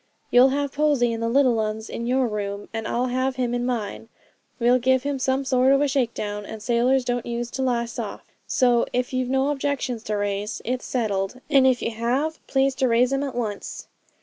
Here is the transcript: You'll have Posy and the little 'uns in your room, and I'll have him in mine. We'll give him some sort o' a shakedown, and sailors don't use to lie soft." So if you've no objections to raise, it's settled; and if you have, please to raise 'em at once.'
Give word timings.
You'll 0.31 0.49
have 0.49 0.73
Posy 0.73 1.13
and 1.13 1.21
the 1.21 1.29
little 1.29 1.59
'uns 1.59 1.87
in 1.87 2.07
your 2.07 2.25
room, 2.27 2.69
and 2.73 2.87
I'll 2.87 3.05
have 3.13 3.35
him 3.35 3.53
in 3.53 3.67
mine. 3.67 4.09
We'll 4.59 4.79
give 4.79 5.03
him 5.03 5.19
some 5.19 5.45
sort 5.45 5.71
o' 5.71 5.79
a 5.79 5.87
shakedown, 5.87 6.43
and 6.43 6.59
sailors 6.59 7.05
don't 7.05 7.23
use 7.27 7.51
to 7.51 7.61
lie 7.61 7.85
soft." 7.85 8.25
So 8.47 8.87
if 8.93 9.13
you've 9.13 9.29
no 9.29 9.49
objections 9.49 10.01
to 10.05 10.15
raise, 10.17 10.59
it's 10.65 10.85
settled; 10.85 11.39
and 11.51 11.67
if 11.67 11.83
you 11.83 11.91
have, 11.91 12.39
please 12.47 12.73
to 12.77 12.87
raise 12.87 13.13
'em 13.13 13.21
at 13.21 13.35
once.' 13.35 13.89